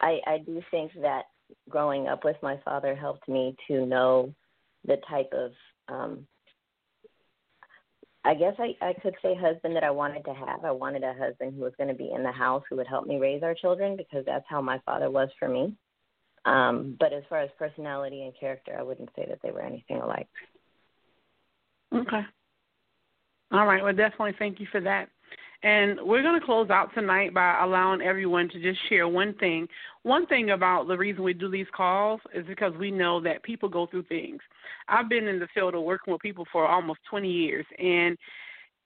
[0.00, 1.24] I, I do think that
[1.68, 4.34] growing up with my father helped me to know
[4.84, 5.52] the type of
[5.88, 6.26] um,
[8.24, 10.64] I guess I, I could say husband that I wanted to have.
[10.64, 13.06] I wanted a husband who was going to be in the house who would help
[13.06, 15.74] me raise our children because that's how my father was for me.
[16.44, 19.98] Um, but as far as personality and character, I wouldn't say that they were anything
[19.98, 20.28] alike.
[21.94, 22.20] Okay.
[23.50, 23.82] All right.
[23.82, 25.08] Well, definitely thank you for that.
[25.62, 29.66] And we're going to close out tonight by allowing everyone to just share one thing.
[30.04, 33.68] One thing about the reason we do these calls is because we know that people
[33.68, 34.40] go through things.
[34.88, 38.16] I've been in the field of working with people for almost 20 years, and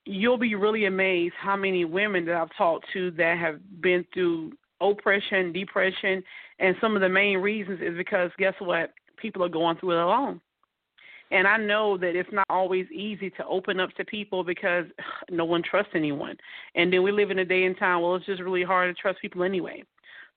[0.06, 4.52] you'll be really amazed how many women that I've talked to that have been through
[4.80, 6.22] oppression, depression,
[6.58, 8.92] and some of the main reasons is because guess what?
[9.18, 10.40] People are going through it alone.
[11.32, 14.84] And I know that it's not always easy to open up to people because
[15.30, 16.36] no one trusts anyone.
[16.74, 19.00] And then we live in a day and time, well, it's just really hard to
[19.00, 19.82] trust people anyway.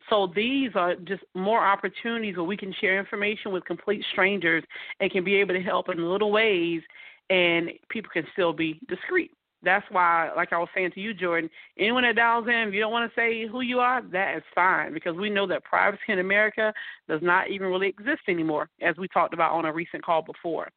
[0.10, 4.64] So these are just more opportunities where we can share information with complete strangers
[5.00, 6.82] and can be able to help in little ways,
[7.30, 9.32] and people can still be discreet.
[9.66, 12.80] That's why, like I was saying to you, Jordan, anyone that dials in, if you
[12.80, 16.04] don't want to say who you are, that is fine because we know that privacy
[16.10, 16.72] in America
[17.10, 20.70] does not even really exist anymore, as we talked about on a recent call before.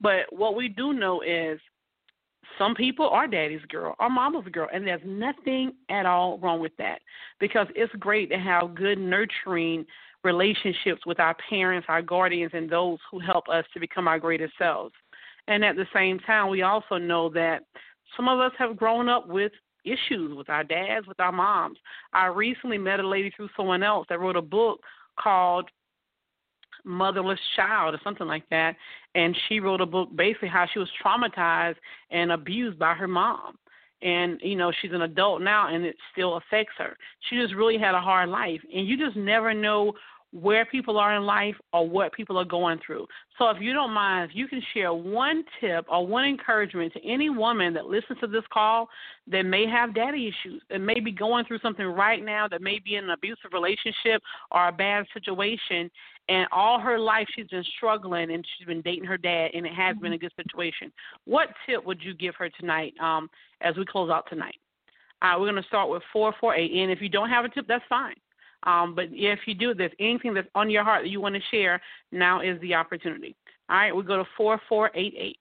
[0.00, 1.60] But what we do know is
[2.58, 6.76] some people are daddy's girl or mama's girl, and there's nothing at all wrong with
[6.78, 7.00] that
[7.38, 9.84] because it's great to have good, nurturing
[10.24, 14.54] relationships with our parents, our guardians, and those who help us to become our greatest
[14.58, 14.94] selves.
[15.48, 17.62] And at the same time, we also know that
[18.16, 19.52] some of us have grown up with
[19.84, 21.78] issues with our dads, with our moms.
[22.12, 24.80] I recently met a lady through someone else that wrote a book
[25.18, 25.68] called
[26.84, 28.74] motherless child or something like that
[29.14, 31.76] and she wrote a book basically how she was traumatized
[32.10, 33.58] and abused by her mom
[34.02, 36.96] and you know she's an adult now and it still affects her
[37.28, 39.92] she just really had a hard life and you just never know
[40.32, 43.06] where people are in life or what people are going through.
[43.36, 47.04] So if you don't mind, if you can share one tip or one encouragement to
[47.04, 48.88] any woman that listens to this call
[49.26, 52.78] that may have daddy issues, that may be going through something right now, that may
[52.78, 54.22] be in an abusive relationship
[54.52, 55.90] or a bad situation,
[56.28, 59.74] and all her life she's been struggling and she's been dating her dad and it
[59.74, 60.04] has mm-hmm.
[60.04, 60.92] been a good situation.
[61.24, 63.28] What tip would you give her tonight um,
[63.62, 64.54] as we close out tonight?
[65.22, 66.82] Uh, we're going to start with 448.
[66.82, 68.14] And if you don't have a tip, that's fine.
[68.64, 71.40] Um, but if you do, there's anything that's on your heart that you want to
[71.50, 71.80] share,
[72.12, 73.34] now is the opportunity.
[73.68, 75.36] All right, we go to 4488.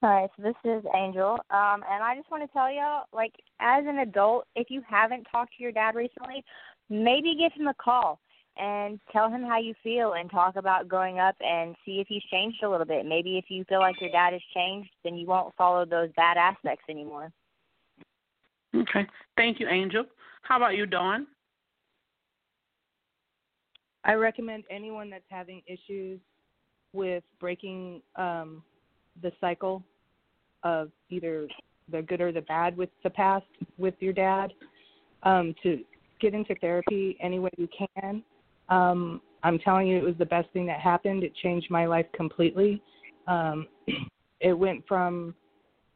[0.00, 3.32] All right, so this is Angel, um, and I just want to tell y'all, like,
[3.60, 6.44] as an adult, if you haven't talked to your dad recently,
[6.88, 8.20] maybe give him a call
[8.56, 12.22] and tell him how you feel and talk about growing up and see if he's
[12.30, 13.06] changed a little bit.
[13.06, 16.36] Maybe if you feel like your dad has changed, then you won't follow those bad
[16.36, 17.30] aspects anymore.
[18.74, 19.06] Okay.
[19.36, 20.04] Thank you, Angel.
[20.48, 21.26] How about you, Dawn?
[24.04, 26.20] I recommend anyone that's having issues
[26.94, 28.62] with breaking um,
[29.20, 29.82] the cycle
[30.62, 31.48] of either
[31.92, 33.44] the good or the bad with the past
[33.76, 34.54] with your dad
[35.22, 35.80] um, to
[36.18, 38.22] get into therapy any way you can.
[38.70, 41.24] Um, I'm telling you, it was the best thing that happened.
[41.24, 42.82] It changed my life completely.
[43.26, 43.66] Um,
[44.40, 45.34] it went from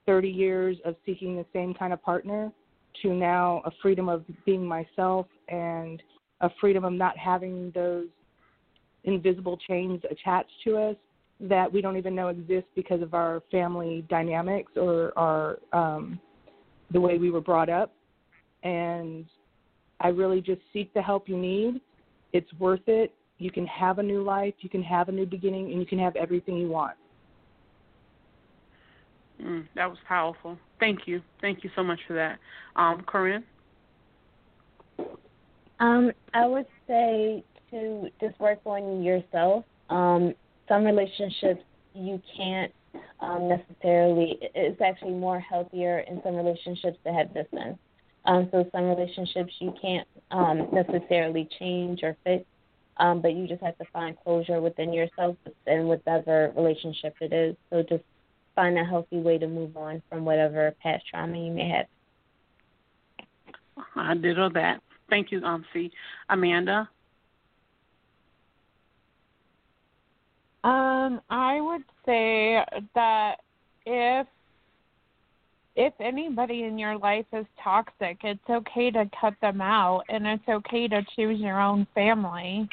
[0.05, 2.53] 30 years of seeking the same kind of partner
[3.03, 6.03] to now a freedom of being myself and
[6.41, 8.07] a freedom of not having those
[9.05, 10.97] invisible chains attached to us
[11.41, 16.21] that we don't even know exist because of our family dynamics or our um,
[16.93, 17.93] the way we were brought up.
[18.63, 19.27] And
[20.01, 21.81] I really just seek the help you need.
[22.33, 23.13] It's worth it.
[23.39, 25.99] You can have a new life, you can have a new beginning, and you can
[25.99, 26.97] have everything you want.
[29.43, 30.57] Mm, that was powerful.
[30.83, 31.23] Thank you.
[31.41, 32.41] Thank you so much for that.
[32.75, 33.45] Um, Corinne?
[35.79, 39.65] Um, I would say to just work on yourself.
[39.91, 40.35] Um,
[40.69, 41.63] some relationships
[41.95, 42.73] you can't
[43.21, 44.41] um, necessarily.
[44.57, 47.79] It's actually more healthier in some relationships to have distance.
[48.25, 52.45] Um, so some relationships you can't um, necessarily change or fix,
[52.97, 57.55] um, but you just have to find closure within yourself and whatever relationship it is.
[57.71, 58.03] So just
[58.55, 61.87] find a healthy way to move on from whatever past trauma you may have.
[63.97, 64.81] I did all that.
[65.09, 65.91] Thank you, um, C.
[66.29, 66.89] Amanda.
[70.65, 73.37] Um, I would say that
[73.85, 74.27] if
[75.75, 80.47] if anybody in your life is toxic, it's okay to cut them out and it's
[80.49, 82.69] okay to choose your own family.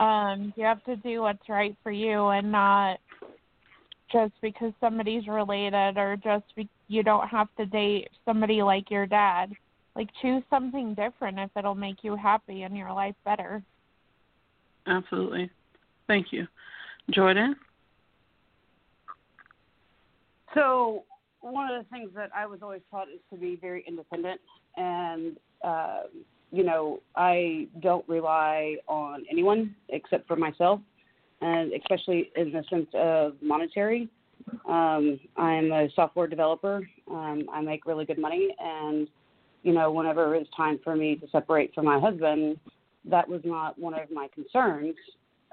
[0.00, 2.98] Um, you have to do what's right for you and not
[4.10, 9.06] just because somebody's related or just be- you don't have to date somebody like your
[9.06, 9.52] dad.
[9.94, 13.62] Like choose something different if it'll make you happy and your life better.
[14.86, 15.50] Absolutely.
[16.06, 16.46] Thank you.
[17.10, 17.56] Jordan?
[20.54, 21.04] So,
[21.40, 24.40] one of the things that I was always taught is to be very independent
[24.76, 26.02] and uh,
[26.50, 30.80] you know, I don't rely on anyone except for myself
[31.40, 34.08] and especially in the sense of monetary.
[34.68, 36.88] Um, I'm a software developer.
[37.10, 39.08] Um, I make really good money, and
[39.62, 42.58] you know, whenever it was time for me to separate from my husband,
[43.04, 44.94] that was not one of my concerns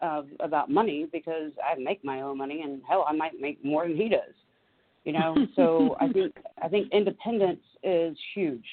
[0.02, 3.88] of, about money because I make my own money, and hell, I might make more
[3.88, 4.34] than he does.
[5.04, 8.66] You know, so I think I think independence is huge.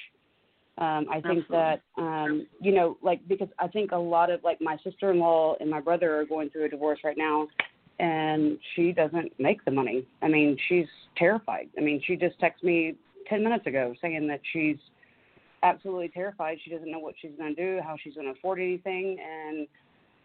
[0.78, 1.46] Um, I think Absolutely.
[1.50, 5.18] that um, you know, like because I think a lot of like my sister in
[5.18, 7.46] law and my brother are going through a divorce right now
[7.98, 10.06] and she doesn't make the money.
[10.22, 11.68] I mean, she's terrified.
[11.78, 12.94] I mean, she just texted me
[13.28, 14.76] ten minutes ago saying that she's
[15.62, 16.58] absolutely terrified.
[16.64, 19.66] She doesn't know what she's going to do, how she's going to afford anything, and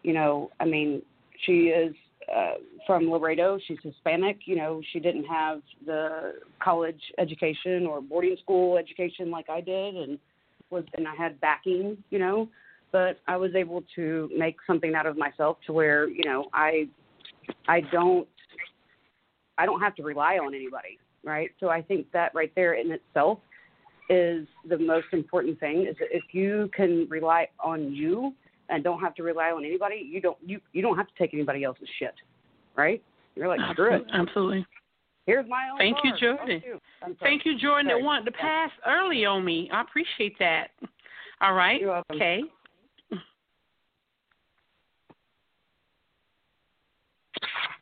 [0.04, 1.02] you know, I mean,
[1.46, 1.94] she is
[2.36, 3.60] uh, from Laredo.
[3.68, 4.40] She's Hispanic.
[4.46, 9.96] You know, she didn't have the college education or boarding school education like I did,
[9.96, 10.18] and
[10.70, 11.98] was and I had backing.
[12.10, 12.50] You know,
[12.92, 16.88] but I was able to make something out of myself to where you know I
[17.68, 18.28] I don't
[19.58, 21.50] I don't have to rely on anybody, right?
[21.60, 23.40] So I think that right there in itself
[24.10, 28.34] is the most important thing is that if you can rely on you
[28.70, 31.34] and don't have to rely on anybody, you don't you you don't have to take
[31.34, 32.16] anybody else's shit,
[32.76, 33.02] right?
[33.36, 34.06] You're like screw it.
[34.14, 34.66] Absolutely.
[35.28, 35.78] Here's my own.
[35.78, 36.14] Thank you.
[36.20, 36.64] Jordan.
[36.66, 36.80] You.
[37.20, 38.02] Thank you, Jordan, Sorry.
[38.02, 39.70] that wanted to pass early on me.
[39.74, 40.70] I appreciate that.
[41.42, 41.82] All right.
[41.82, 42.16] You're welcome.
[42.16, 42.42] Okay.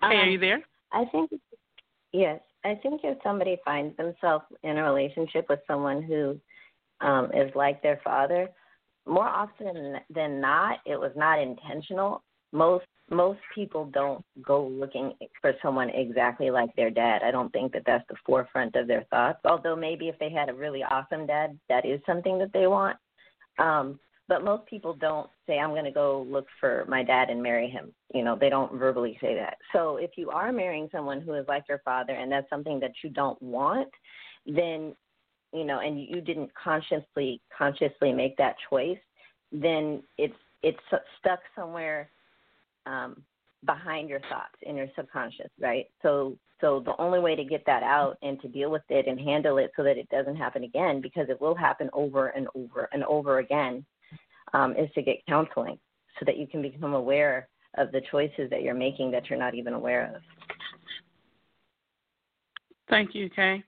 [0.01, 0.61] Hey, are Um, you there?
[0.91, 1.31] I think
[2.11, 2.41] yes.
[2.63, 6.39] I think if somebody finds themselves in a relationship with someone who
[7.01, 8.49] um is like their father,
[9.05, 12.23] more often than not, it was not intentional.
[12.51, 17.21] Most most people don't go looking for someone exactly like their dad.
[17.23, 19.39] I don't think that that's the forefront of their thoughts.
[19.45, 22.97] Although maybe if they had a really awesome dad, that is something that they want.
[23.59, 27.43] Um, but most people don't say, I'm going to go look for my dad and
[27.43, 27.93] marry him.
[28.13, 29.57] You know, they don't verbally say that.
[29.71, 32.93] So if you are marrying someone who is like your father and that's something that
[33.03, 33.89] you don't want,
[34.47, 34.95] then,
[35.53, 38.97] you know, and you didn't consciously consciously make that choice,
[39.51, 40.33] then it's
[40.63, 40.79] it's
[41.19, 42.09] stuck somewhere
[42.85, 43.21] um,
[43.65, 45.85] behind your thoughts in your subconscious, right?
[46.01, 49.19] So so the only way to get that out and to deal with it and
[49.19, 52.87] handle it so that it doesn't happen again, because it will happen over and over
[52.93, 53.85] and over again,
[54.53, 55.77] um, is to get counseling
[56.17, 59.53] so that you can become aware of the choices that you're making that you're not
[59.53, 60.21] even aware of.
[62.89, 63.61] Thank you, Kay.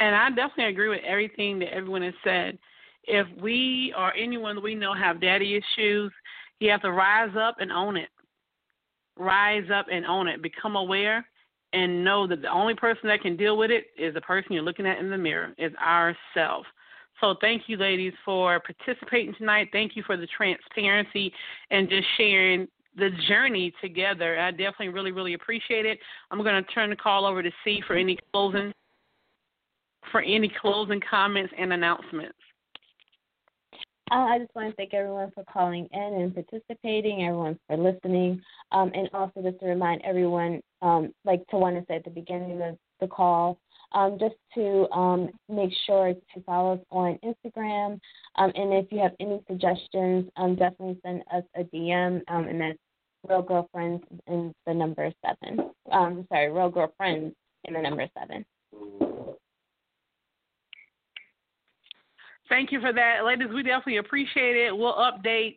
[0.00, 2.58] And I definitely agree with everything that everyone has said.
[3.04, 6.12] If we or anyone we know have daddy issues,
[6.60, 8.08] you have to rise up and own it.
[9.16, 10.42] Rise up and own it.
[10.42, 11.26] Become aware
[11.72, 14.62] and know that the only person that can deal with it is the person you're
[14.62, 16.64] looking at in the mirror, is ourself.
[17.20, 19.68] So thank you, ladies, for participating tonight.
[19.72, 21.32] Thank you for the transparency
[21.70, 24.38] and just sharing the journey together.
[24.38, 25.98] I definitely really, really appreciate it.
[26.30, 28.72] I'm going to turn the call over to C for any closing
[30.12, 32.36] for any closing comments and announcements.
[34.10, 38.42] Uh, I just want to thank everyone for calling in and participating, everyone for listening,
[38.70, 42.76] um, and also just to remind everyone, um, like Tawana said at the beginning of
[43.00, 43.58] the call,
[43.92, 47.98] um, just to um, make sure to follow us on Instagram.
[48.36, 52.60] Um, and if you have any suggestions, um, definitely send us a DM, um, and
[52.60, 52.78] that's
[53.26, 55.70] Real Girlfriends and the number seven.
[55.90, 57.34] Um, sorry, Real Girlfriends
[57.64, 58.44] and the number seven.
[62.48, 63.48] Thank you for that, ladies.
[63.52, 64.76] We definitely appreciate it.
[64.76, 65.56] We'll update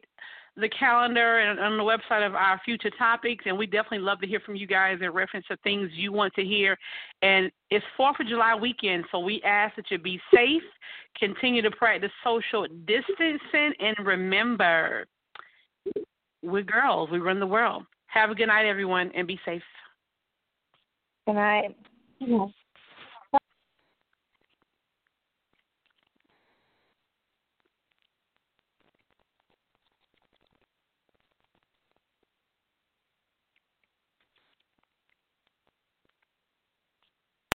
[0.60, 4.28] the calendar and on the website of our future topics, and we definitely love to
[4.28, 6.78] hear from you guys in reference to things you want to hear.
[7.22, 10.64] And it's Fourth of July weekend, so we ask that you be safe,
[11.20, 15.06] continue to practice social distancing, and remember,
[16.42, 17.12] we're girls.
[17.12, 17.84] We run the world.
[18.08, 19.62] Have a good night, everyone, and be safe.
[21.28, 21.76] Good night.
[22.20, 22.50] Yes.